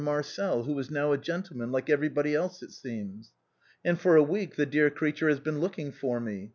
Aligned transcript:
Marcel, 0.03 0.63
who 0.63 0.79
is 0.79 0.89
now 0.89 1.11
a 1.11 1.17
gentleman, 1.19 1.71
like 1.71 1.87
everybody 1.87 2.33
else, 2.33 2.63
it 2.63 2.71
seems.' 2.71 3.33
And 3.85 3.99
for 3.99 4.15
a 4.15 4.23
week 4.23 4.55
the 4.55 4.65
dear 4.65 4.89
creature 4.89 5.29
has 5.29 5.39
been 5.39 5.59
looking 5.59 5.91
for 5.91 6.19
me. 6.19 6.49